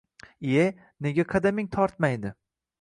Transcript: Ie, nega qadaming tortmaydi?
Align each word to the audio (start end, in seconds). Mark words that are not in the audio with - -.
Ie, 0.53 0.63
nega 1.07 1.27
qadaming 1.35 1.71
tortmaydi? 1.79 2.37